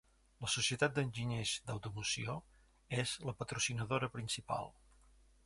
[0.43, 2.39] La Societat d'Enginyers d'Automoció
[3.03, 4.75] és la patrocinadora principal.